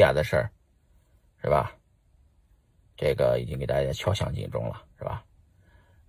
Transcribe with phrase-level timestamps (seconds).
[0.00, 0.50] 亚的事儿，
[1.42, 1.72] 是吧？
[2.96, 5.24] 这个已经给大家敲响警钟了，是吧？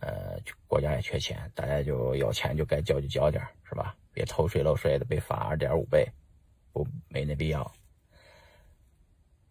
[0.00, 3.96] 呃，国家也缺钱，大家就有钱就该交就交点是吧？
[4.12, 6.06] 别偷税漏税的被罚二点五倍，
[6.72, 7.72] 不没那必要。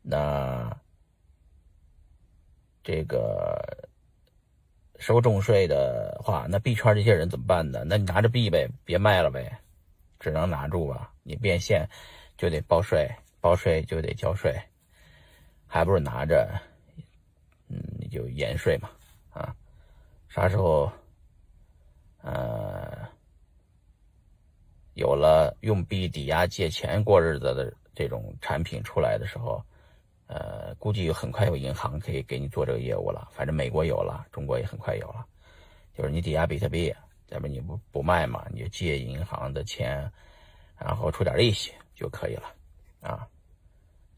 [0.02, 0.70] 那
[2.84, 3.90] 这个
[5.00, 7.84] 收重税的话，那币圈这些人怎么办呢？
[7.86, 9.58] 那你拿着币呗，别卖了呗，
[10.20, 11.14] 只能拿住吧。
[11.24, 11.90] 你变现
[12.38, 13.10] 就得报税，
[13.44, 14.58] 报税就得交税，
[15.68, 16.50] 还不如拿着，
[17.68, 17.78] 嗯，
[18.10, 18.90] 就延税嘛，
[19.32, 19.54] 啊，
[20.30, 20.90] 啥时候，
[22.22, 23.06] 呃，
[24.94, 29.62] 有了用币抵押借钱过日子的这种产品出来的时候，
[30.28, 33.28] 呃，估计很快有银行可以给你做这个业务了。
[33.34, 35.26] 反正美国有了，中国也很快有了，
[35.98, 36.96] 就是你抵押比特币，
[37.28, 40.10] 要不你不不卖嘛，你就借银行的钱。
[40.80, 42.56] 然后出点利息就可以了，
[43.02, 43.28] 啊，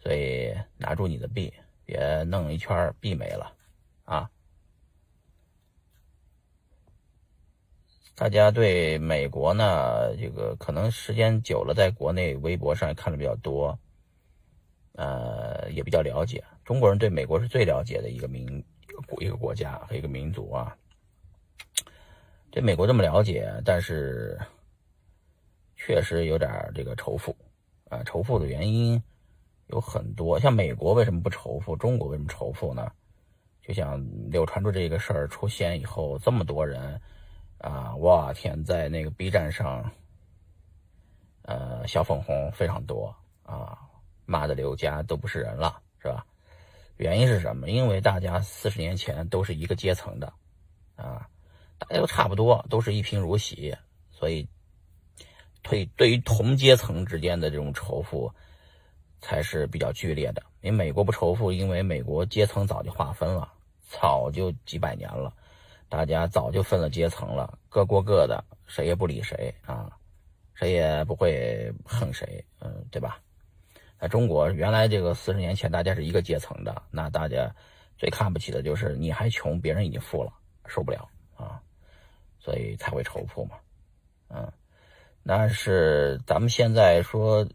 [0.05, 1.51] 所以拿住你的币，
[1.83, 3.51] 别弄一圈币没了，
[4.03, 4.29] 啊。
[8.13, 13.79] 大家对美国呢，这个可能时间久了，在国内微博上看的比较多，
[14.91, 16.43] 呃，也比较了解。
[16.63, 18.63] 中国人对美国是最了解的一个民
[19.19, 20.77] 一个国家和一个民族啊。
[22.51, 24.39] 对美国这么了解，但是。
[25.77, 27.35] 确实有点这个仇富，
[27.89, 29.03] 啊，仇富的原因
[29.67, 30.39] 有很多。
[30.39, 31.75] 像美国为什么不仇富？
[31.75, 32.91] 中国为什么仇富呢？
[33.61, 37.01] 就像柳传志这个事儿出现以后，这么多人
[37.57, 39.91] 啊，哇天，在那个 B 站上，
[41.41, 43.77] 呃，小粉红非常多啊，
[44.25, 46.25] 骂的刘家都不是人了，是吧？
[46.97, 47.69] 原因是什么？
[47.69, 50.31] 因为大家四十年前都是一个阶层的，
[50.95, 51.27] 啊，
[51.77, 53.75] 大家都差不多，都是一贫如洗，
[54.11, 54.47] 所以。
[55.67, 58.31] 对，对于同阶层之间的这种仇富，
[59.21, 60.41] 才是比较剧烈的。
[60.61, 63.51] 因为美国不仇富，因为美国阶层早就划分了，
[63.87, 65.33] 早就几百年了，
[65.89, 69.91] 大家早就分了阶层了，各过各的，谁也不理谁啊，
[70.53, 73.19] 谁也不会恨谁，嗯，对吧？
[73.99, 77.53] 那中国原来这个四十年前大家是一个阶层的，那大家
[77.97, 80.33] 最看不起的就是你还穷，别人已经富了，
[80.67, 81.61] 受不了啊，
[82.39, 83.55] 所以才会仇富嘛，
[84.29, 84.51] 嗯。
[85.27, 87.47] 那是咱们现在说，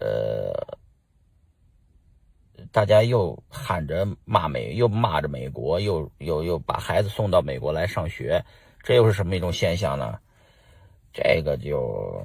[0.00, 0.52] 呃，
[2.70, 8.44] 大家又喊着骂美，又骂着美国，又又又把孩子送到美国来上学，
[8.82, 10.18] 这又是什么一种现象呢？
[11.12, 12.22] 这个就，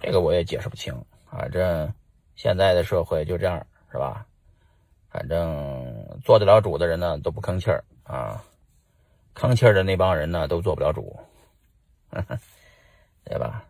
[0.00, 0.92] 这个我也解释不清。
[1.30, 1.92] 反正
[2.34, 4.26] 现在的社会就这样，是吧？
[5.10, 8.42] 反正做得了主的人呢都不吭气儿啊，
[9.32, 11.16] 吭气儿的那帮人呢都做不了主。
[13.24, 13.64] 对吧？